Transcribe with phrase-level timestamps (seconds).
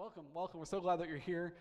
[0.00, 0.58] welcome, welcome.
[0.58, 1.52] We're so glad that you're here.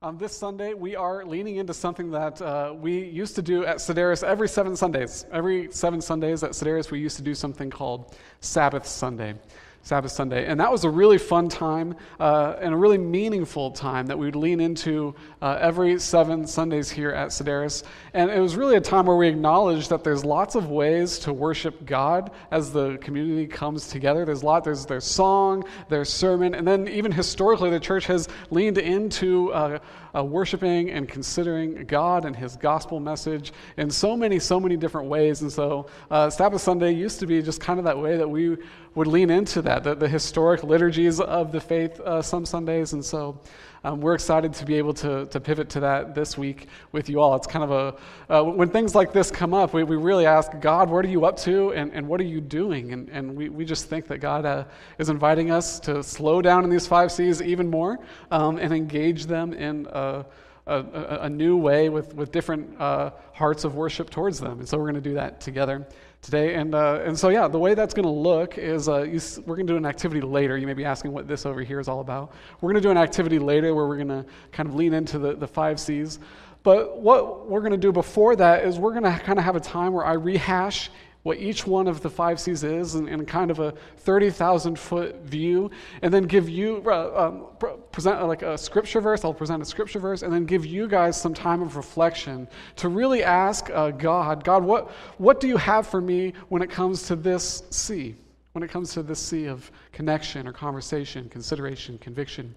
[0.00, 3.76] Um, this Sunday, we are leaning into something that uh, we used to do at
[3.76, 5.26] Sedaris every seven Sundays.
[5.30, 9.34] Every seven Sundays at Sedaris, we used to do something called Sabbath Sunday.
[9.82, 10.46] Sabbath Sunday.
[10.46, 14.26] And that was a really fun time uh, and a really meaningful time that we
[14.26, 17.82] would lean into uh, every seven Sundays here at Sedaris.
[18.14, 21.32] And it was really a time where we acknowledged that there's lots of ways to
[21.32, 24.24] worship God as the community comes together.
[24.24, 28.28] There's a lot, there's, their song, there's sermon, and then even historically, the church has
[28.50, 29.78] leaned into uh,
[30.14, 35.08] uh, worshiping and considering God and His gospel message in so many, so many different
[35.08, 35.42] ways.
[35.42, 38.56] And so uh, Sabbath Sunday used to be just kind of that way that we
[38.94, 42.92] would lean into that, the, the historic liturgies of the faith uh, some Sundays.
[42.92, 43.40] And so
[43.84, 47.20] um, we're excited to be able to, to pivot to that this week with you
[47.20, 47.34] all.
[47.34, 50.52] It's kind of a, uh, when things like this come up, we, we really ask
[50.60, 52.92] God, what are you up to and, and what are you doing?
[52.92, 54.64] And, and we, we just think that God uh,
[54.98, 57.98] is inviting us to slow down in these five C's even more
[58.30, 60.24] um, and engage them in a,
[60.66, 60.84] a,
[61.22, 64.60] a, new way with, with different uh, hearts of worship towards them.
[64.60, 65.86] And so we're going to do that together
[66.22, 66.54] today.
[66.54, 69.56] And, uh, and so, yeah, the way that's going to look is uh, you, we're
[69.56, 70.56] going to do an activity later.
[70.56, 72.32] You may be asking what this over here is all about.
[72.60, 75.18] We're going to do an activity later where we're going to kind of lean into
[75.18, 76.20] the, the five C's.
[76.62, 79.56] But what we're going to do before that is we're going to kind of have
[79.56, 80.90] a time where I rehash
[81.22, 85.22] what each one of the five C's is in, in kind of a 30,000 foot
[85.22, 85.70] view,
[86.02, 87.46] and then give you, uh, um,
[87.92, 89.24] present uh, like a scripture verse.
[89.24, 92.88] I'll present a scripture verse, and then give you guys some time of reflection to
[92.88, 97.04] really ask uh, God, God, what, what do you have for me when it comes
[97.04, 98.16] to this C?
[98.52, 102.54] When it comes to this C of connection or conversation, consideration, conviction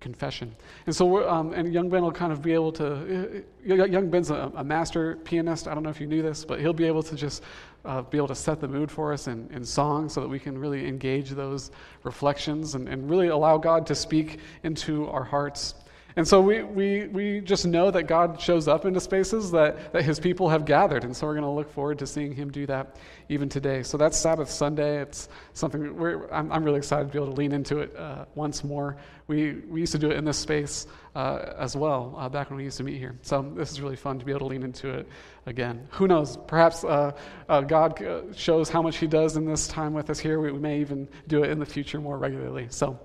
[0.00, 0.54] confession.
[0.86, 3.42] And so, um, and young Ben will kind of be able to.
[3.66, 5.66] Uh, young Ben's a, a, master pianist.
[5.66, 7.42] I don't know if you knew this, but he'll be able to just
[7.84, 10.38] uh, be able to set the mood for us in, in song so that we
[10.38, 11.70] can really engage those
[12.02, 15.74] reflections and, and really allow God to speak into our hearts.
[16.16, 20.04] And so we, we, we just know that God shows up into spaces that, that
[20.04, 21.02] his people have gathered.
[21.02, 22.96] And so we're going to look forward to seeing him do that
[23.28, 23.82] even today.
[23.82, 25.00] So that's Sabbath Sunday.
[25.02, 25.82] It's something
[26.30, 28.96] I'm, I'm really excited to be able to lean into it uh, once more.
[29.26, 30.86] We, we used to do it in this space
[31.16, 33.18] uh, as well uh, back when we used to meet here.
[33.22, 35.08] So this is really fun to be able to lean into it
[35.46, 35.88] again.
[35.92, 36.38] Who knows?
[36.46, 37.10] Perhaps uh,
[37.48, 40.40] uh, God uh, shows how much he does in this time with us here.
[40.40, 42.68] We, we may even do it in the future more regularly.
[42.70, 43.00] So,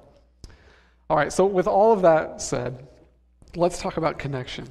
[1.09, 2.87] all right, so with all of that said,
[3.55, 4.67] let's talk about connection.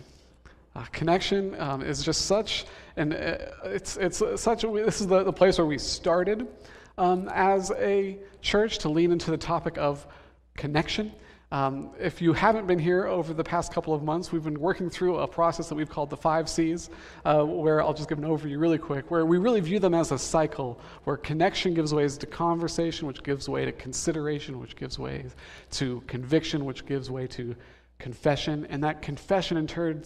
[0.76, 2.66] Uh, connection um, is just such,
[2.96, 6.46] and uh, it's, it's such, a, this is the, the place where we started
[6.96, 10.06] um, as a church to lean into the topic of
[10.56, 11.12] connection.
[11.50, 14.90] Um, if you haven't been here over the past couple of months, we've been working
[14.90, 16.90] through a process that we've called the five C's,
[17.24, 20.12] uh, where I'll just give an overview really quick, where we really view them as
[20.12, 24.98] a cycle, where connection gives way to conversation, which gives way to consideration, which gives
[24.98, 25.24] way
[25.70, 27.56] to conviction, which gives way to
[27.98, 30.02] confession, and that confession in turn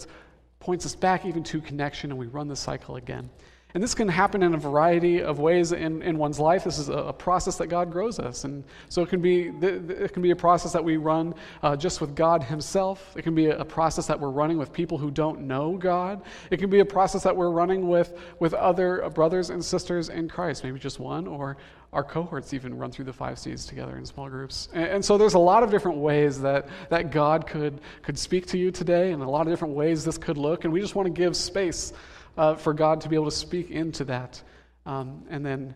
[0.60, 3.28] points us back even to connection, and we run the cycle again.
[3.74, 6.64] And this can happen in a variety of ways in, in one's life.
[6.64, 8.44] This is a, a process that God grows us.
[8.44, 12.02] And so it can be, it can be a process that we run uh, just
[12.02, 13.14] with God Himself.
[13.16, 16.20] It can be a, process that we're running with people who don't know God.
[16.50, 20.28] It can be a process that we're running with, with other brothers and sisters in
[20.28, 21.56] Christ, maybe just one or,
[21.92, 24.68] our cohorts even run through the five C's together in small groups.
[24.72, 28.46] And, and, so there's a lot of different ways that, that God could, could speak
[28.46, 30.64] to you today, and a lot of different ways this could look.
[30.64, 31.92] And we just want to give space
[32.38, 34.42] uh, for God to be able to speak into that.
[34.86, 35.74] Um, and then,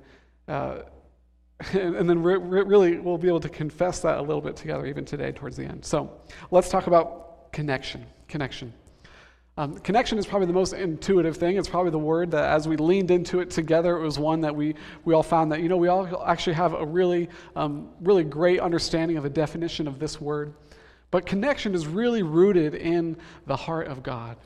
[0.49, 0.79] uh,
[1.73, 4.57] and, and, then re- re- really we'll be able to confess that a little bit
[4.57, 5.85] together even today towards the end.
[5.85, 6.11] So
[6.51, 8.07] let's talk about connection.
[8.29, 8.73] Connection.
[9.59, 11.57] Um, connection is probably the most intuitive thing.
[11.57, 14.55] It's probably the word that, as we leaned into it together, it was one that
[14.55, 14.75] we,
[15.07, 18.61] we all found that, you know, we all actually have a really, um, really great
[18.61, 20.53] understanding of the definition of this word.
[21.11, 24.37] But connection is really rooted in the heart of God.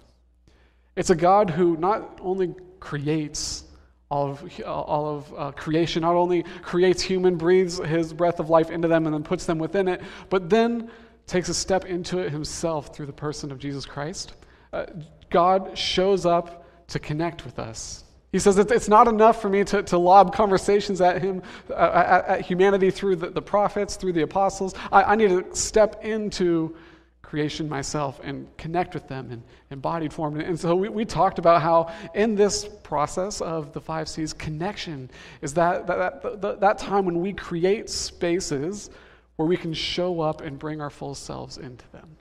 [0.94, 3.64] It's a God who not only creates
[4.10, 8.70] all of, all of uh, creation, not only creates human, breathes his breath of life
[8.70, 10.88] into them, and then puts them within it, but then
[11.26, 14.34] takes a step into it himself through the person of Jesus Christ
[14.72, 14.86] uh,
[15.30, 18.04] God shows up to connect with us.
[18.32, 22.26] He says it's not enough for me to, to lob conversations at him, uh, at,
[22.26, 24.74] at, humanity through the, the, prophets, through the apostles.
[24.92, 26.76] I, I, need to step into
[27.22, 30.38] creation myself and connect with them in embodied form.
[30.38, 35.10] And so we, we talked about how in this process of the five C's, connection
[35.42, 38.90] is that, that, that, that, that time when we create spaces
[39.34, 42.16] where we can show up and bring our full selves into them.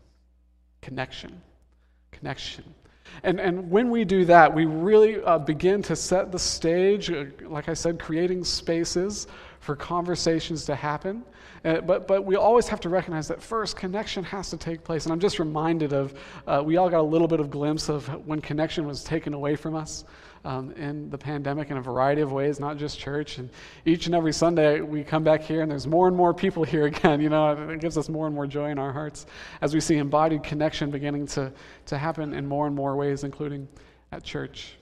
[0.81, 1.39] Connection
[2.19, 2.63] connection.
[3.23, 7.25] And, and when we do that, we really uh, begin to set the stage, uh,
[7.43, 9.27] like I said, creating spaces
[9.59, 11.23] for conversations to happen.
[11.65, 15.05] Uh, but, but we always have to recognize that first, connection has to take place.
[15.05, 16.13] And I'm just reminded of,
[16.47, 19.55] uh, we all got a little bit of glimpse of when connection was taken away
[19.55, 20.05] from us
[20.45, 23.37] um, in the pandemic in a variety of ways, not just church.
[23.37, 23.49] And
[23.85, 26.85] each and every Sunday we come back here and there's more and more people here
[26.93, 27.21] again.
[27.21, 29.25] You know, it gives us more and more joy in our hearts
[29.61, 31.51] as we see embodied connection beginning to,
[31.87, 33.67] to happen in more and more ways, including
[34.11, 34.75] at church.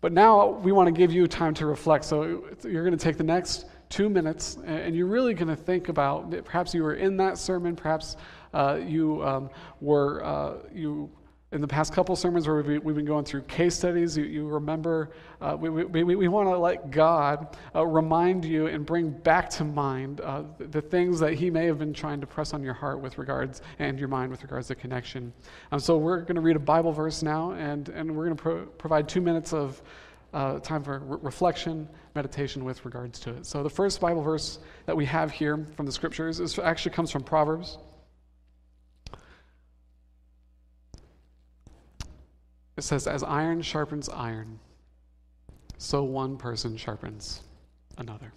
[0.00, 2.04] But now we want to give you time to reflect.
[2.04, 5.88] So you're going to take the next two minutes and you're really going to think
[5.88, 8.16] about perhaps you were in that sermon, perhaps
[8.54, 9.50] uh, you um,
[9.80, 11.10] were uh, you
[11.50, 14.46] in the past couple sermons where we've, we've been going through case studies, you, you
[14.46, 19.48] remember, uh, we, we, we want to let God uh, remind you and bring back
[19.50, 22.62] to mind uh, the, the, things that He may have been trying to press on
[22.62, 25.32] your heart with regards and your mind with regards to connection.
[25.72, 28.42] Um, so we're going to read a Bible verse now, and, and we're going to
[28.42, 29.80] pro- provide two minutes of
[30.34, 31.88] uh, time for re- reflection,
[32.18, 33.46] meditation with regards to it.
[33.46, 37.12] So the first Bible verse that we have here from the scriptures is actually comes
[37.12, 37.78] from Proverbs.
[42.76, 44.58] It says, As iron sharpens iron,
[45.78, 47.42] so one person sharpens
[47.98, 48.32] another.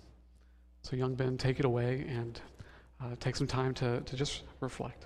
[0.83, 2.39] So, young Ben, take it away and
[3.01, 5.05] uh, take some time to, to just reflect.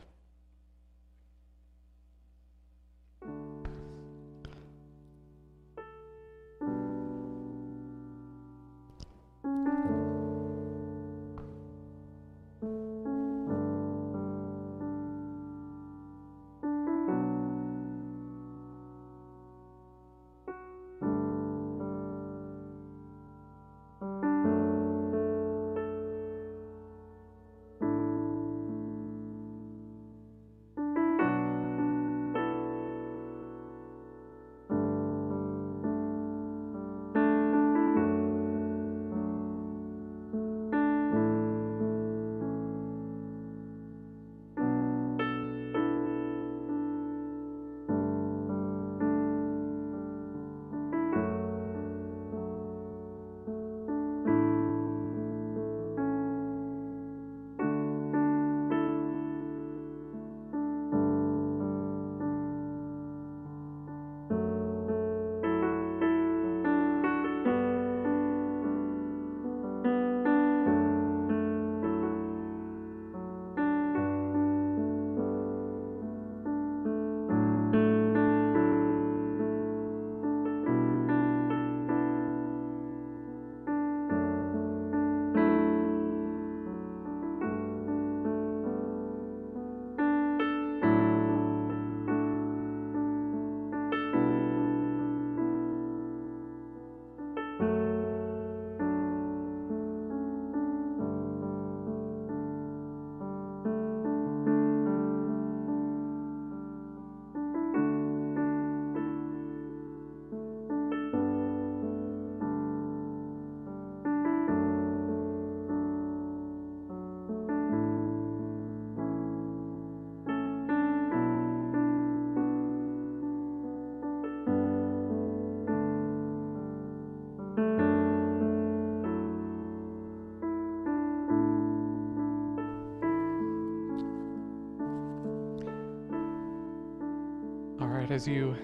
[138.15, 138.55] As you,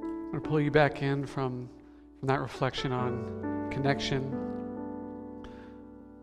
[0.00, 1.68] I'm going to pull you back in from,
[2.18, 4.34] from that reflection on connection,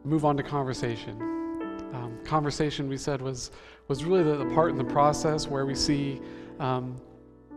[0.03, 1.21] move on to conversation.
[1.93, 3.51] Um, conversation, we said, was,
[3.87, 6.21] was really the, the, part in the process where we see
[6.59, 6.99] um,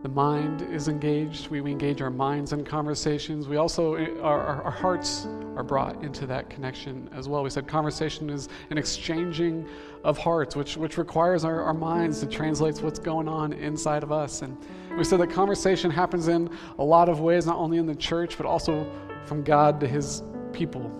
[0.03, 1.49] the mind is engaged.
[1.49, 3.47] We, we engage our minds in conversations.
[3.47, 7.41] We also, eh, our, our, our, hearts are brought into that connection as well.
[7.41, 9.67] We said conversation is an exchanging
[10.03, 14.11] of hearts, which, which requires our, our minds to translate what's going on inside of
[14.11, 14.43] us.
[14.43, 14.55] And
[14.95, 18.37] we said that conversation happens in a lot of ways, not only in the church,
[18.37, 18.87] but also
[19.25, 20.21] from God to his
[20.53, 20.91] people.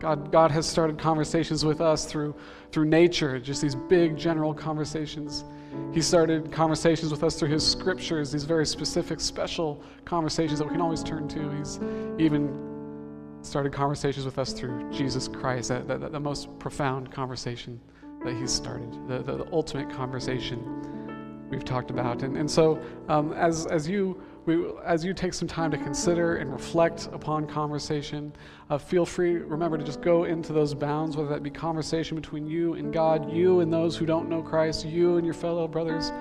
[0.00, 2.34] God, God has started conversations with us through,
[2.72, 5.44] through nature, just these big general conversations.
[5.92, 10.72] He started conversations with us through his scriptures, these very specific, special conversations that we
[10.72, 11.50] can always turn to.
[11.50, 11.78] He's
[12.18, 17.80] even started conversations with us through Jesus Christ, that, the most profound conversation
[18.24, 22.22] that he's started, the, the, the ultimate conversation we've talked about.
[22.22, 26.36] And, and so um, as, as you we, as you take some time to consider
[26.36, 28.32] and reflect upon conversation,
[28.68, 32.46] uh, feel free, remember to just go into those bounds, whether that be conversation between
[32.46, 36.12] you and God, you and those who don't know Christ, you and your fellow brothers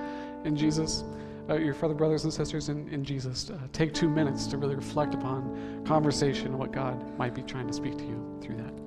[0.45, 1.03] in Jesus,
[1.49, 3.49] uh, your fellow brothers and sisters in, in Jesus.
[3.49, 7.67] Uh, take two minutes to really reflect upon conversation and what God might be trying
[7.67, 8.82] to speak to you through that.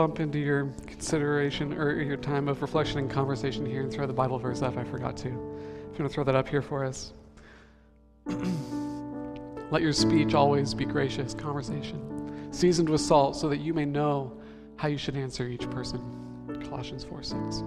[0.00, 4.12] Bump into your consideration or your time of reflection and conversation here and throw the
[4.14, 5.28] Bible verse up, I forgot to.
[5.28, 5.34] If you
[5.98, 7.12] want to throw that up here for us.
[9.70, 14.32] Let your speech always be gracious, conversation, seasoned with salt, so that you may know
[14.76, 16.00] how you should answer each person.
[16.66, 17.62] Colossians 4 6.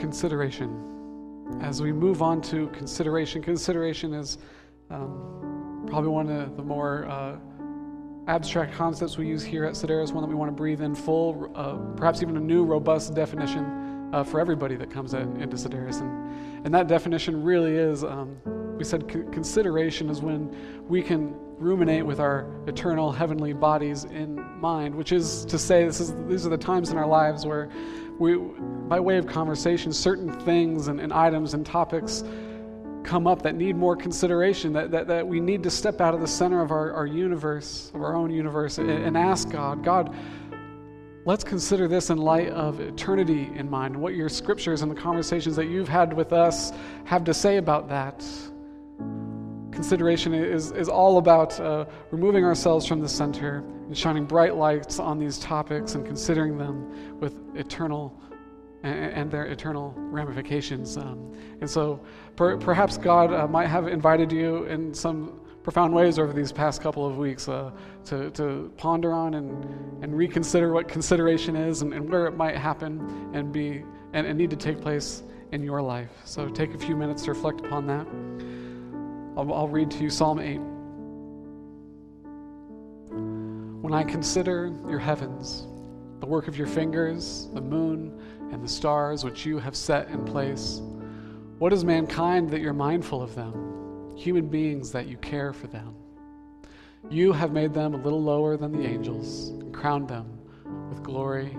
[0.00, 0.86] Consideration.
[1.60, 4.38] As we move on to consideration, consideration is
[4.90, 7.36] um, probably one of the more uh,
[8.26, 11.50] abstract concepts we use here at Sedaris, one that we want to breathe in full,
[11.54, 16.00] uh, perhaps even a new, robust definition uh, for everybody that comes in, into Sedaris.
[16.00, 18.36] And, and that definition really is um,
[18.78, 20.56] we said consideration is when
[20.88, 26.00] we can ruminate with our eternal heavenly bodies in mind, which is to say, this
[26.00, 27.70] is, these are the times in our lives where
[28.18, 28.36] we,
[28.88, 32.24] by way of conversation, certain things and, and items and topics
[33.04, 36.20] come up that need more consideration, that, that, that we need to step out of
[36.20, 40.14] the center of our, our universe, of our own universe, and, and ask God, God,
[41.26, 45.56] let's consider this in light of eternity in mind, what your scriptures and the conversations
[45.56, 46.72] that you've had with us
[47.04, 48.24] have to say about that.
[49.80, 54.98] Consideration is, is all about uh, removing ourselves from the center and shining bright lights
[54.98, 58.14] on these topics and considering them with eternal
[58.82, 60.98] and, their eternal ramifications.
[60.98, 61.98] Um, and so
[62.36, 66.82] per, perhaps God uh, might have invited you in some profound ways over these past
[66.82, 67.70] couple of weeks uh,
[68.04, 72.54] to, to ponder on and, and reconsider what consideration is and, and where it might
[72.54, 73.82] happen and be
[74.12, 75.22] and, and need to take place
[75.52, 76.10] in your life.
[76.26, 78.06] So take a few minutes to reflect upon that.
[79.36, 80.60] I'll, I'll read to you Psalm 8.
[83.82, 85.66] When I consider your heavens,
[86.20, 88.20] the work of your fingers, the moon,
[88.52, 90.82] and the stars which you have set in place,
[91.58, 94.16] what is mankind that you're mindful of them?
[94.16, 95.94] Human beings that you care for them.
[97.08, 100.38] You have made them a little lower than the angels and crowned them
[100.88, 101.50] with glory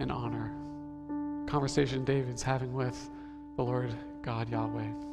[0.00, 0.52] and honor.
[1.46, 3.10] Conversation David's having with
[3.56, 5.11] the Lord God Yahweh.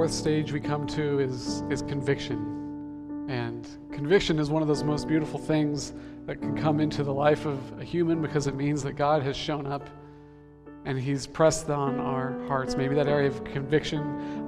[0.00, 3.26] Fourth stage we come to is, is conviction.
[3.28, 5.92] And conviction is one of those most beautiful things
[6.24, 9.36] that can come into the life of a human because it means that God has
[9.36, 9.90] shown up
[10.86, 12.76] and He's pressed on our hearts.
[12.76, 14.00] Maybe that area of conviction,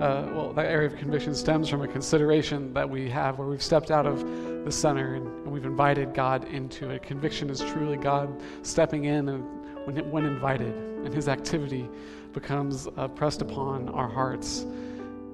[0.02, 3.62] uh, well, that area of conviction stems from a consideration that we have where we've
[3.62, 4.25] stepped out of
[4.64, 7.02] the center and, and we've invited God into it.
[7.02, 9.44] Conviction is truly God stepping in and
[9.85, 11.90] when, when invited, and His activity
[12.32, 14.64] becomes uh, pressed upon our hearts.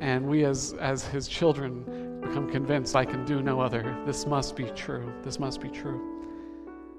[0.01, 3.97] And we, as, as His children, become convinced I can do no other.
[4.07, 5.13] This must be true.
[5.23, 6.01] This must be true.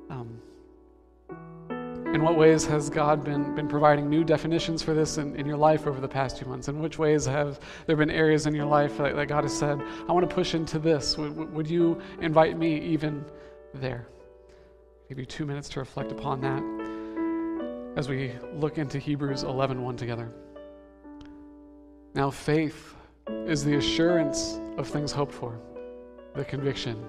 [0.10, 0.40] Um,
[2.14, 5.58] in what ways has God been, been providing new definitions for this in, in your
[5.58, 6.68] life over the past few months?
[6.68, 9.80] In which ways have there been areas in your life that, that God has said,
[10.08, 11.18] I want to push into this?
[11.18, 13.24] Would, would you invite me even
[13.76, 14.08] there?
[15.08, 16.64] Give you two minutes to reflect upon that
[17.96, 20.32] as we look into Hebrews 11.1 together.
[22.20, 22.98] Now, faith
[23.48, 25.58] is the assurance of things hoped for,
[26.36, 27.02] the conviction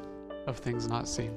[0.46, 1.36] of things not seen.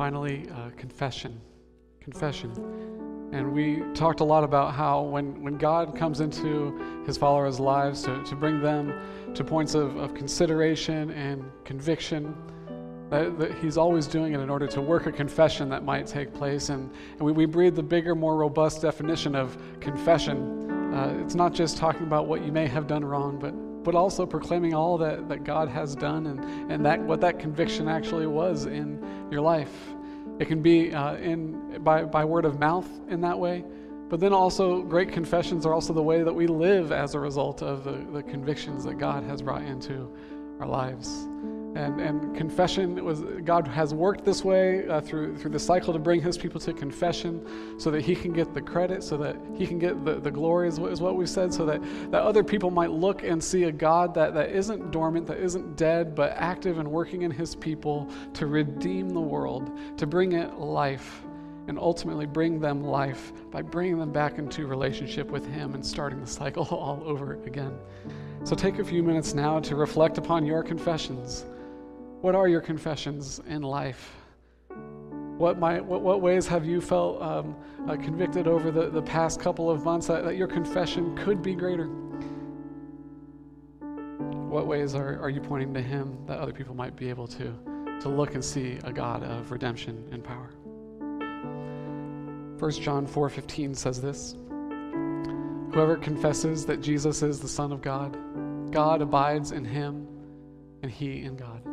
[0.00, 1.38] Finally, uh, confession.
[2.00, 2.50] Confession.
[3.34, 8.00] And we talked a lot about how when, when God comes into his followers' lives
[8.04, 8.94] to, to bring them
[9.34, 12.34] to points of, of consideration and conviction,
[13.10, 16.32] that, that, he's always doing it in order to work a confession that might take
[16.32, 16.70] place.
[16.70, 20.94] And, and we, we breathe the bigger, more robust definition of confession.
[20.94, 23.52] Uh, it's not just talking about what you may have done wrong, but,
[23.84, 27.86] but also proclaiming all that, that God has done and, and that, what that conviction
[27.86, 28.98] actually was in
[29.30, 29.72] your life.
[30.38, 33.64] It can be uh, in by, by word of mouth in that way,
[34.08, 37.62] but then also great confessions are also the way that we live as a result
[37.62, 40.10] of the, the convictions that God has brought into
[40.60, 41.28] our lives.
[41.76, 46.00] And, and confession was God has worked this way uh, through through the cycle to
[46.00, 49.68] bring His people to confession, so that He can get the credit, so that He
[49.68, 51.80] can get the, the glory is what, is what we've said, so that,
[52.10, 55.76] that other people might look and see a God that, that isn't dormant, that isn't
[55.76, 60.54] dead, but active and working in His people to redeem the world, to bring it
[60.58, 61.22] life,
[61.68, 66.20] and ultimately bring them life by bringing them back into relationship with Him and starting
[66.20, 67.78] the cycle all over again.
[68.42, 71.44] So take a few minutes now to reflect upon your confessions.
[72.20, 74.14] What are your confessions in life?
[75.38, 77.56] What, might, what, what ways have you felt um,
[77.88, 81.54] uh, convicted over the, the past couple of months that, that your confession could be
[81.54, 81.86] greater?
[84.50, 87.54] What ways are, are you pointing to Him that other people might be able to,
[88.00, 90.50] to look and see a God of redemption and power?
[92.58, 94.34] 1 John 4:15 says this.
[95.72, 98.18] Whoever confesses that Jesus is the Son of God,
[98.70, 100.06] God abides in him
[100.82, 101.69] and he in God.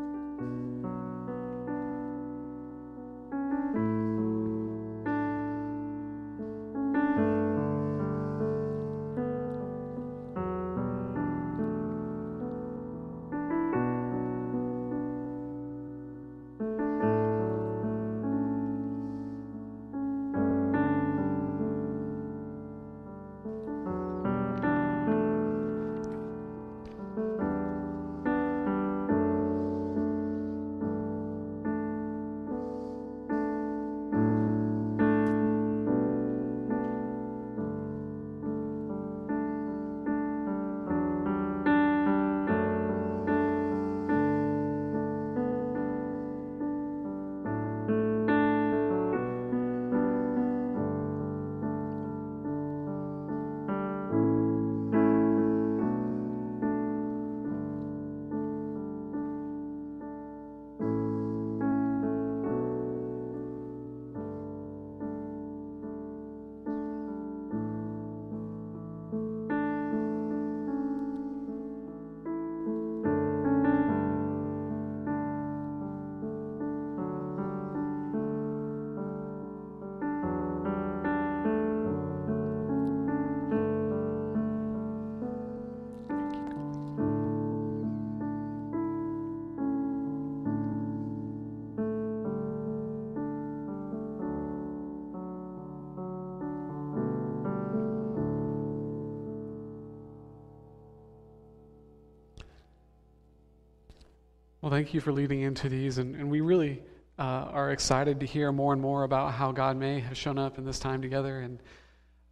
[104.68, 106.82] Well, thank you for leading into these, and, and we really
[107.18, 110.58] uh, are excited to hear more and more about how God may have shown up
[110.58, 111.40] in this time together.
[111.40, 111.60] And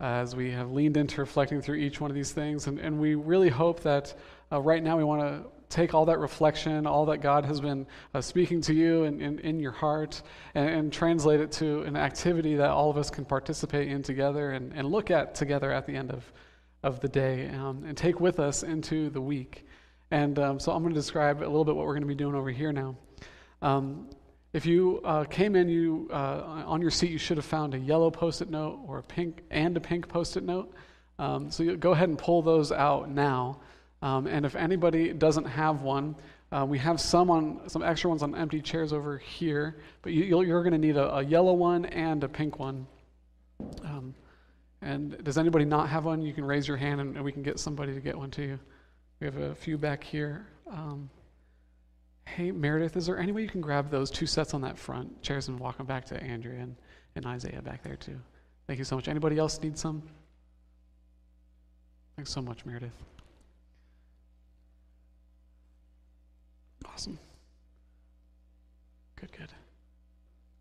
[0.01, 2.99] uh, as we have leaned into reflecting through each one of these things, and, and
[2.99, 4.13] we really hope that
[4.51, 7.87] uh, right now we want to take all that reflection, all that God has been
[8.13, 10.21] uh, speaking to you and in, your heart,
[10.55, 14.51] and, and, translate it to an activity that all of us can participate in together
[14.51, 16.29] and, and look at together at the end of,
[16.83, 19.65] of the day um, and take with us into the week.
[20.11, 22.15] And um, so I'm going to describe a little bit what we're going to be
[22.15, 22.95] doing over here now.
[23.61, 24.09] Um,
[24.53, 27.79] if you uh, came in, you uh, on your seat, you should have found a
[27.79, 30.73] yellow post-it note or a pink and a pink post-it note.
[31.19, 33.59] Um, so you go ahead and pull those out now.
[34.01, 36.15] Um, and if anybody doesn't have one,
[36.51, 39.77] uh, we have some on some extra ones on empty chairs over here.
[40.01, 42.85] But you, are going to need a, a, yellow one and a pink one.
[43.83, 44.13] Um,
[44.81, 46.21] and does anybody not have one?
[46.21, 48.43] You can raise your hand, and, and, we can get somebody to get one to
[48.43, 48.59] you.
[49.19, 50.47] We have a few back here.
[50.69, 51.09] Um,
[52.27, 55.21] Hey, Meredith, is there any way you can grab those two sets on that front
[55.21, 56.75] chairs and walk them back to Andrea and,
[57.15, 58.19] and Isaiah back there, too?
[58.67, 59.07] Thank you so much.
[59.07, 60.01] Anybody else need some?
[62.15, 62.91] Thanks so much, Meredith.
[66.85, 67.19] Awesome.
[69.15, 69.51] Good, good.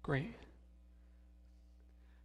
[0.03, 0.35] Great.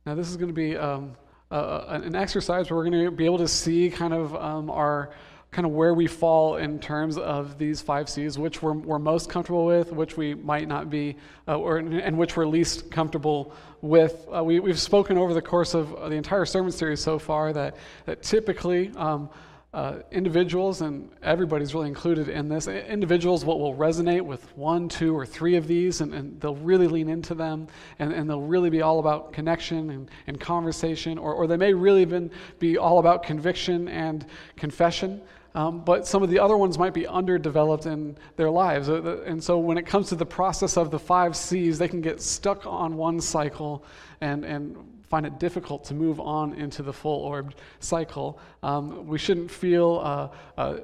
[0.05, 1.15] Now, this is going to be um,
[1.49, 5.11] an exercise where we're going to be able to see kind of um, our
[5.51, 9.29] kind of where we fall in terms of these five C's, which we're, we're most
[9.29, 11.15] comfortable with, which we might not be,
[11.47, 14.27] uh, or, and which we're least comfortable with.
[14.33, 17.77] Uh, we, we've spoken over the course of the entire sermon series so far that,
[18.05, 19.27] that typically um,
[19.73, 25.15] uh, individuals, and everybody's really included in this, individuals what will resonate with one, two,
[25.15, 27.67] or three of these, and, and they'll really lean into them,
[27.99, 31.73] and, and they'll really be all about connection and, and conversation, or, or they may
[31.73, 35.21] really even be all about conviction and confession.
[35.55, 38.89] Um, but some of the other ones might be underdeveloped in their lives.
[38.89, 42.01] Uh, and so when it comes to the process of the five C's, they can
[42.01, 43.83] get stuck on one cycle
[44.21, 44.77] and, and
[45.09, 48.39] find it difficult to move on into the full orbed cycle.
[48.61, 50.77] Um, we shouldn't feel uh, uh,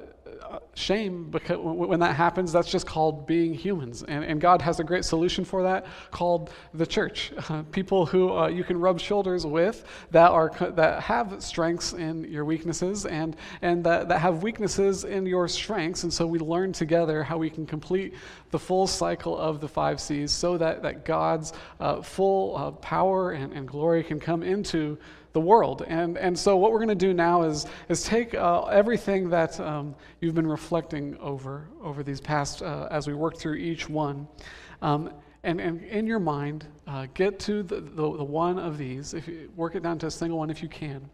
[0.74, 4.04] shame because when that happens that's just called being humans.
[4.04, 7.32] And, and god has a great solution for that called the church.
[7.50, 12.24] Uh, people who uh, you can rub shoulders with that are that have strengths in
[12.26, 16.04] your weaknesses and and that, that have weaknesses in your strengths.
[16.04, 18.14] And so we learn together how we can complete
[18.52, 23.32] the full cycle of the five c's so that that god's uh, full uh, power
[23.32, 24.98] and, and glory can come into
[25.36, 25.84] the world.
[25.86, 29.60] And, and so, what we're going to do now is, is take uh, everything that
[29.60, 34.28] um, you've been reflecting over over these past, uh, as we work through each one,
[34.82, 35.12] um,
[35.44, 39.28] and, and in your mind, uh, get to the, the, the, one of these, if
[39.28, 41.08] you work it down to a single one if you can.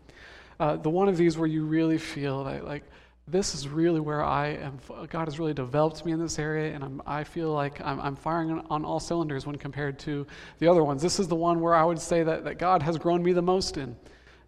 [0.59, 2.83] Uh, the one of these where you really feel like,
[3.27, 4.79] this is really where I am.
[5.09, 8.15] God has really developed me in this area, and I'm, i feel like I'm, I'm
[8.15, 10.27] firing on, on, all cylinders when compared to
[10.59, 11.01] the other ones.
[11.01, 13.41] This is the one where I would say that, that God has grown me the
[13.41, 13.95] most in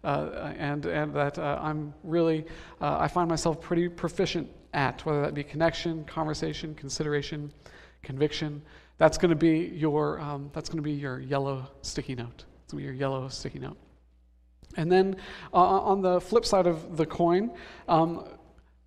[0.04, 2.44] and, and that uh, I'm really,
[2.80, 7.52] uh, I find myself pretty proficient at, whether that be connection, conversation, consideration,
[8.02, 8.62] conviction.
[8.98, 12.44] That's going to be your, um, that's going to be your yellow sticky note.
[12.64, 13.76] It's going to be your yellow sticky note.
[14.76, 15.16] And then
[15.52, 17.50] uh, on the flip side of the coin,
[17.88, 18.28] um,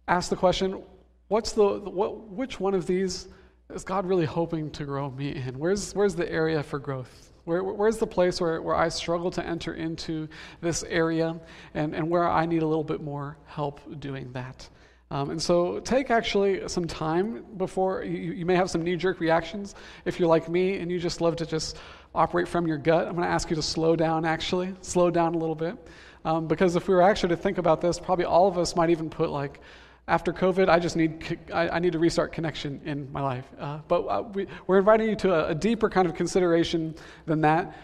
[0.08, 0.84] ask the question,
[1.30, 3.27] what's the, what, which one of these
[3.73, 5.58] is God really hoping to grow me in?
[5.58, 7.26] Where's, where's the area for growth?
[7.47, 10.27] Where, where's the place where, where I struggle to enter into
[10.60, 11.39] this area
[11.73, 14.67] and, and where I need a little bit more help doing that?
[15.12, 19.21] Um, and so take actually some time before you, you may have some knee jerk
[19.21, 19.75] reactions.
[20.03, 21.77] If you're like me and you just love to just
[22.13, 25.33] operate from your gut, I'm going to ask you to slow down actually, slow down
[25.33, 25.77] a little bit.
[26.25, 28.89] Um, because if we were actually to think about this, probably all of us might
[28.89, 29.62] even put like
[30.07, 33.45] after COVID, I just need, I, need to restart connection in my life.
[33.59, 37.41] Uh, but uh, we, we're inviting you to a, a, deeper kind of consideration than
[37.41, 37.75] that.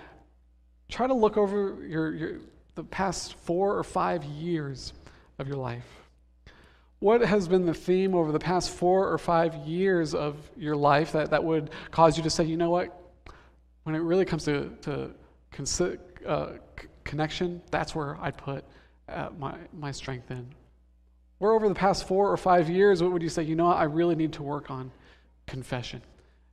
[0.88, 2.40] Try to look over your, your,
[2.76, 4.94] the past four or five years
[5.38, 5.86] of your life.
[7.00, 11.12] What has been the theme over the past four or five years of your life
[11.12, 12.98] that, that would cause you to say, you know what?
[13.84, 15.12] When it really comes to, to
[15.52, 16.52] consi- uh,
[17.04, 18.64] connection, that's where I put
[19.10, 20.48] uh, my, my strength in.
[21.40, 23.44] Where over the past four or five years, what would you say?
[23.44, 23.78] You know what?
[23.78, 24.92] I really need to work on
[25.48, 26.02] confession.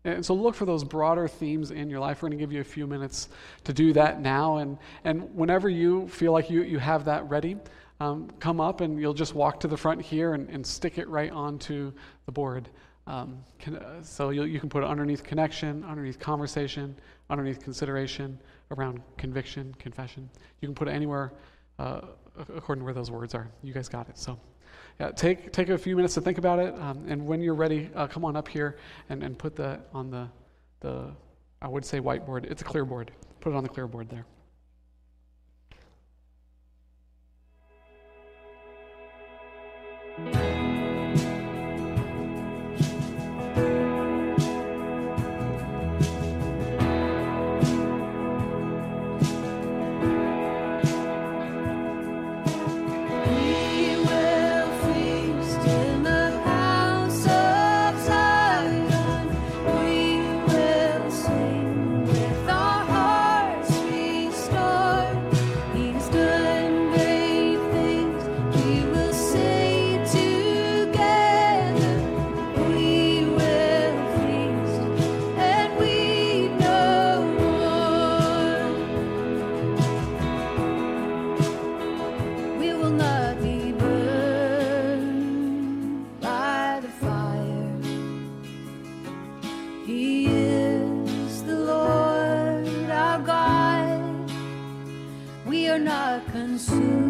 [0.04, 2.22] And so look for those broader themes in your life.
[2.22, 3.28] We're going to give you a few minutes
[3.64, 4.56] to do that now.
[4.56, 7.56] And, and whenever you feel like you, you have that ready,
[8.00, 11.06] um, come up and you'll just walk to the front here and, and stick it
[11.08, 11.92] right onto
[12.24, 12.70] the board.
[13.06, 16.96] Um, can, uh, so you can put it underneath connection, underneath conversation,
[17.28, 18.38] underneath consideration,
[18.70, 20.30] around conviction, confession.
[20.60, 21.32] You can put it anywhere
[21.78, 22.02] uh,
[22.54, 23.48] according to where those words are.
[23.62, 24.16] You guys got it.
[24.16, 24.38] So,
[24.98, 27.90] yeah, take take a few minutes to think about it, um, and when you're ready,
[27.94, 28.76] uh, come on up here
[29.08, 30.28] and, and put that on the
[30.80, 31.10] the
[31.62, 32.44] I would say whiteboard.
[32.50, 33.10] It's a clear board.
[33.40, 34.26] Put it on the clear board there.
[96.58, 97.09] 诉。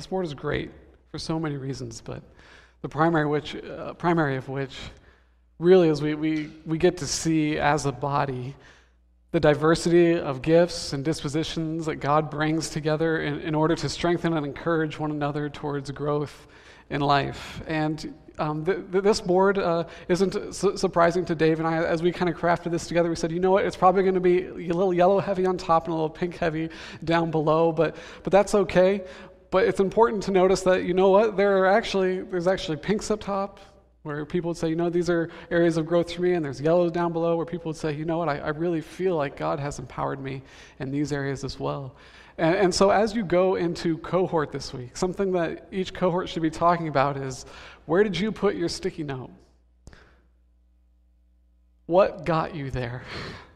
[0.00, 0.70] This board is great
[1.10, 2.22] for so many reasons, but
[2.80, 4.74] the primary, which, uh, primary of which
[5.58, 8.56] really is we, we, we get to see as a body
[9.32, 14.32] the diversity of gifts and dispositions that God brings together in, in order to strengthen
[14.32, 16.46] and encourage one another towards growth
[16.88, 17.60] in life.
[17.66, 21.84] And um, th- th- this board uh, isn't su- surprising to Dave and I.
[21.84, 24.14] As we kind of crafted this together, we said, you know what, it's probably going
[24.14, 26.70] to be a little yellow heavy on top and a little pink heavy
[27.04, 29.02] down below, but, but that's okay
[29.50, 33.10] but it's important to notice that, you know what, there are actually, there's actually pinks
[33.10, 33.58] up top
[34.02, 36.60] where people would say, you know, these are areas of growth for me, and there's
[36.60, 39.36] yellows down below where people would say, you know what, I, I really feel like
[39.36, 40.42] God has empowered me
[40.78, 41.96] in these areas as well.
[42.38, 46.42] And, and so as you go into cohort this week, something that each cohort should
[46.42, 47.44] be talking about is
[47.84, 49.30] where did you put your sticky note?
[51.86, 53.02] What got you there?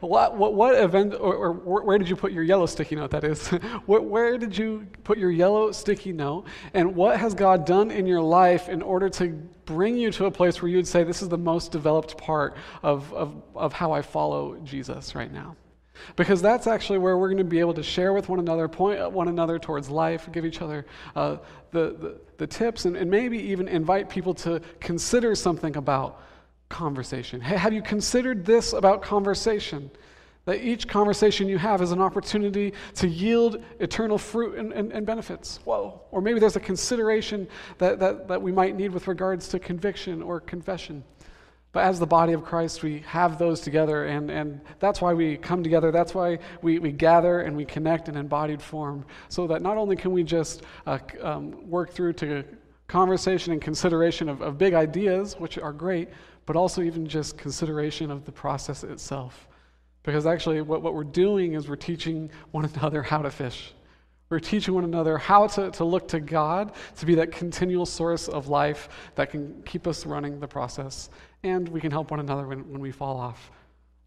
[0.00, 3.24] What, what, what event, or, or, where did you put your yellow sticky note, that
[3.24, 3.48] is?
[3.86, 6.44] where did you put your yellow sticky note?
[6.74, 9.28] And what has God done in your life in order to
[9.64, 12.56] bring you to a place where you would say, this is the most developed part
[12.82, 15.56] of, of, of how I follow Jesus right now?
[16.16, 19.10] Because that's actually where we're going to be able to share with one another, point
[19.10, 20.86] one another towards life, give each other
[21.16, 21.38] uh,
[21.70, 26.22] the, the, the tips, and, and maybe even invite people to consider something about
[26.68, 27.40] conversation.
[27.40, 29.90] Hey, have you considered this about conversation?
[30.44, 35.04] That each conversation you have is an opportunity to yield eternal fruit and, and, and,
[35.04, 35.60] benefits.
[35.64, 36.00] Whoa.
[36.10, 40.22] Or maybe there's a consideration that, that, that we might need with regards to conviction
[40.22, 41.04] or confession.
[41.72, 45.36] But as the body of Christ, we have those together, and, and that's why we
[45.36, 45.92] come together.
[45.92, 49.94] That's why we, we gather and we connect in embodied form, so that not only
[49.94, 52.42] can we just uh, um, work through to
[52.86, 56.08] conversation and consideration of, of big ideas, which are great,
[56.48, 59.48] but also even just consideration of the process itself.
[60.02, 63.74] Because actually, what, what we're doing is we're teaching one another how to fish.
[64.30, 68.28] We're teaching one another how to, to look to God to be that continual source
[68.28, 71.10] of life that can keep us running the process.
[71.42, 73.50] And we can help one another when, when we fall off.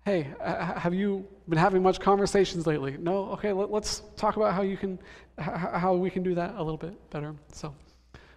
[0.03, 2.97] Hey, have you been having much conversations lately?
[2.97, 3.25] No?
[3.33, 4.97] Okay, let, us talk about how you can,
[5.37, 7.35] how we can do that a little bit better.
[7.53, 7.75] So.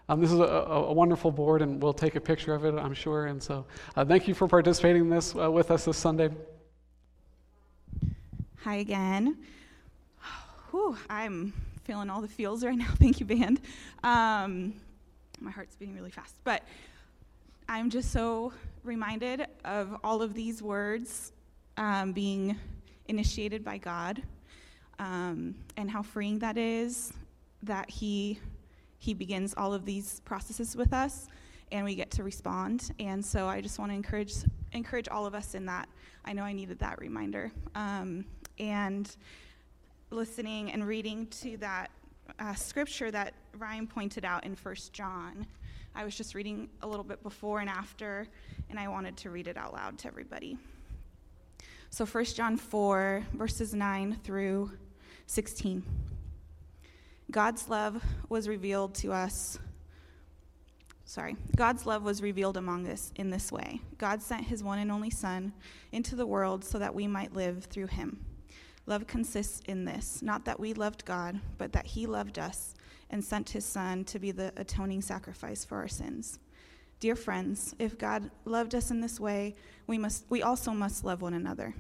[0.09, 2.93] Um, this is a, a, wonderful board, and we'll take a picture of it, I'm
[2.93, 3.27] sure.
[3.27, 3.65] And so,
[3.97, 6.29] uh, thank you for participating in this uh, with us this Sunday.
[8.65, 9.39] Hi again.
[10.71, 12.91] Whew, I'm feeling all the feels right now.
[12.99, 13.61] Thank you, band.
[14.03, 14.75] Um,
[15.41, 16.63] my heart's beating really fast, but
[17.69, 18.53] I'm just so
[18.83, 21.33] reminded of all of these words
[21.79, 22.59] um, being
[23.09, 24.23] initiated by God,
[24.99, 27.13] um, and how freeing that is.
[27.63, 28.39] That He
[29.05, 31.29] he begins all of these processes with us
[31.71, 32.91] and we get to respond.
[32.99, 34.35] And so I just want to encourage
[34.73, 35.91] encourage all of us in that.
[36.25, 37.53] I know I needed that reminder.
[37.75, 38.25] Um,
[38.59, 39.15] and
[40.11, 41.91] listening and reading to that
[42.39, 45.47] uh, scripture that Ryan pointed out in First John.
[45.95, 48.27] I was just reading a little bit before and after,
[48.71, 50.57] and I wanted to read it out loud to everybody.
[51.91, 54.71] So, First John 4, verses 9 through
[55.27, 55.83] 16.
[57.35, 59.59] God's love was revealed to us.
[61.05, 63.81] Sorry, God's love was revealed among us in this way.
[63.99, 65.53] God sent his one and only Son
[65.91, 68.25] into the world so that we might live through him.
[68.87, 72.77] Love consists in this not that we loved God, but that he loved us
[73.11, 76.39] and sent his Son to be the atoning sacrifice for our sins.
[77.01, 79.57] Dear friends, if God loved us in this way,
[79.89, 81.75] we, must, we also must love one another.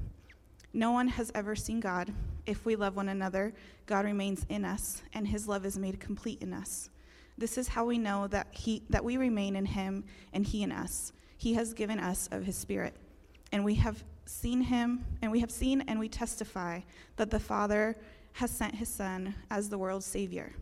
[0.72, 2.12] No one has ever seen God.
[2.47, 3.55] If we love one another,
[3.86, 6.90] God remains in us, and his love is made complete in us.
[7.36, 10.70] This is how we know that, he, that we remain in him and he in
[10.70, 11.12] us.
[11.36, 12.95] He has given us of his Spirit.
[13.51, 16.80] And we have seen him, and we have seen and we testify
[17.16, 17.97] that the Father
[18.34, 20.53] has sent his Son as the world's Savior.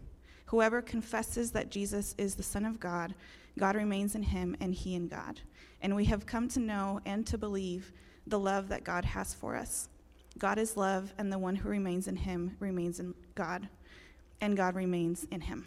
[0.46, 3.14] Whoever confesses that Jesus is the Son of God,
[3.58, 5.40] God remains in him and he in God.
[5.80, 7.92] And we have come to know and to believe
[8.26, 9.88] the love that God has for us.
[10.38, 13.68] God is love, and the one who remains in him remains in God,
[14.40, 15.66] and God remains in him.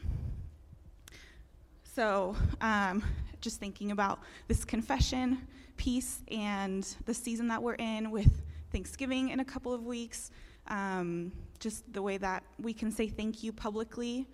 [1.96, 3.04] So, um,
[3.42, 5.48] just thinking about this confession
[5.78, 8.42] piece and the season that we're in with
[8.72, 10.32] Thanksgiving in a couple of weeks,
[10.68, 14.28] um, just the way that we can say thank you publicly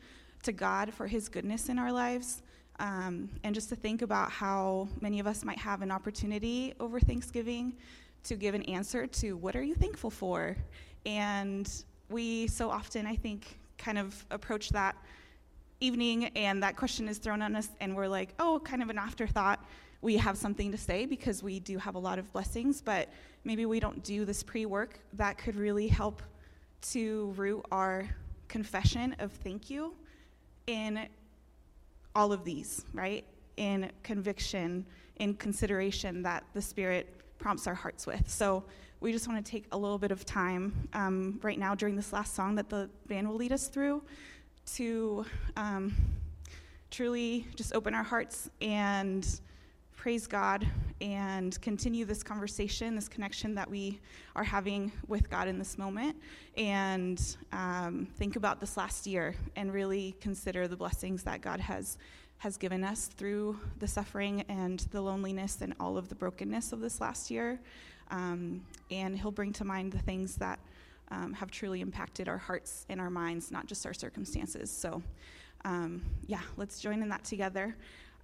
[0.43, 2.41] to God for his goodness in our lives.
[2.79, 6.99] Um, and just to think about how many of us might have an opportunity over
[6.99, 7.73] Thanksgiving
[8.23, 10.55] to give an answer to what are you thankful for?
[11.05, 11.69] And
[12.09, 14.95] we so often, I think, kind of approach that
[15.79, 18.97] evening and that question is thrown on us and we're like, oh, kind of an
[18.97, 19.65] afterthought.
[20.01, 23.09] We have something to say because we do have a lot of blessings, but
[23.43, 26.21] maybe we don't do this pre work that could really help
[26.81, 28.07] to root our
[28.47, 29.93] confession of thank you
[30.67, 31.07] in
[32.15, 33.25] all of these, right?
[33.57, 34.85] In conviction,
[35.17, 38.29] in consideration that the Spirit prompts our hearts with.
[38.29, 38.63] So
[39.01, 42.13] we just want to take a little bit of time um, right now during this
[42.13, 44.03] last song that the band will lead us through
[44.75, 45.25] to
[45.57, 45.95] um,
[46.91, 49.41] truly just open our hearts and
[49.97, 50.67] praise God
[51.01, 53.99] and continue this conversation, this connection that we
[54.35, 56.15] are having with God in this moment,
[56.57, 61.97] and um, think about this last year and really consider the blessings that God has
[62.41, 66.79] has given us through the suffering and the loneliness and all of the brokenness of
[66.81, 67.59] this last year.
[68.09, 70.57] Um, and He'll bring to mind the things that
[71.11, 74.71] um, have truly impacted our hearts and our minds, not just our circumstances.
[74.71, 75.03] So,
[75.65, 77.75] um, yeah, let's join in that together.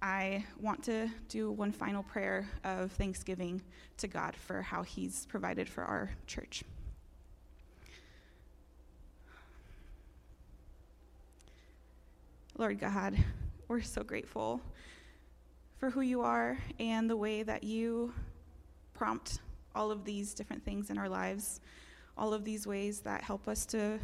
[0.02, 3.62] I want to do one final prayer of thanksgiving
[3.98, 6.64] to God for how He's provided for our church.
[12.56, 13.16] Lord God,
[13.68, 14.62] we're so grateful
[15.76, 18.14] for who you are and the way that you
[18.94, 19.40] prompt
[19.74, 21.60] all of these different things in our lives,
[22.16, 23.98] all of these ways that help us to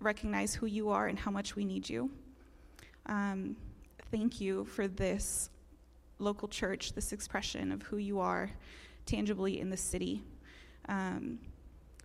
[0.00, 2.10] recognize who you are and how much we need you.
[3.04, 3.54] Um,
[4.10, 5.50] thank you for this
[6.18, 8.50] local church, this expression of who you are
[9.04, 10.22] tangibly in the city.
[10.88, 11.38] Um,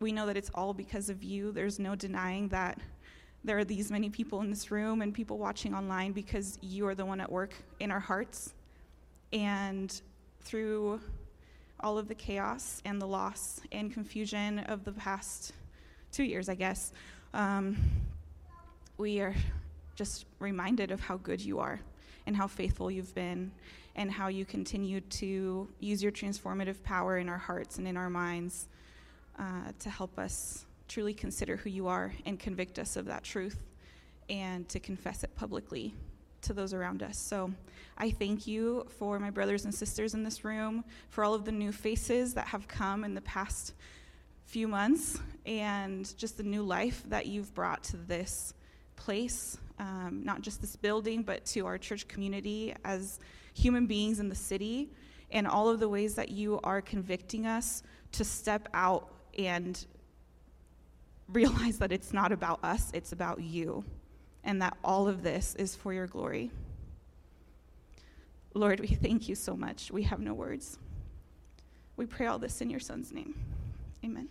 [0.02, 1.54] we know that it's all because of you.
[1.54, 2.80] There's no denying that
[3.48, 6.94] there are these many people in this room and people watching online because you are
[6.94, 8.54] the one at work in our hearts.
[9.32, 10.00] And
[10.42, 11.00] through
[11.80, 15.54] all of the chaos and the loss and confusion of the past
[16.12, 16.92] two years, I guess,
[17.34, 17.78] um,
[18.98, 19.34] we are
[19.96, 21.80] just reminded of how good you are
[22.26, 23.52] and how faithful you've been
[23.96, 28.10] and how you continue to use your transformative power in our hearts and in our
[28.10, 28.68] minds
[29.40, 33.58] uh, to help us truly consider who you are and convict us of that truth
[34.30, 35.94] and to confess it publicly
[36.42, 37.18] to those around us.
[37.18, 37.52] So
[37.98, 41.52] I thank you for my brothers and sisters in this room, for all of the
[41.52, 43.74] new faces that have come in the past
[44.46, 48.54] few months, and just the new life that you've brought to this
[48.96, 53.20] place, um, not just this building, but to our church community as
[53.54, 54.90] human beings in the city,
[55.32, 57.84] and all of the ways that you are convicting us
[58.14, 59.86] to step out and
[61.32, 63.84] realize that it's not about us, it's about you,
[64.44, 66.52] and that all of this is for your glory.
[68.54, 69.92] Lord, we thank you so much.
[69.92, 70.80] We have no words.
[71.96, 73.36] We pray all this in your son's name.
[74.04, 74.28] Amen.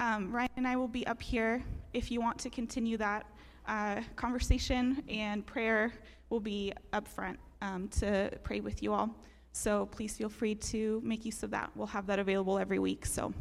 [0.00, 3.26] Um, Ryan and I will be up here if you want to continue that
[3.66, 5.92] uh, conversation, and prayer
[6.30, 9.14] will be up front um, to pray with you all.
[9.52, 11.70] So please feel free to make use of that.
[11.74, 13.06] We'll have that available every week.
[13.06, 13.32] So,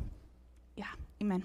[0.76, 0.86] yeah,
[1.22, 1.44] amen.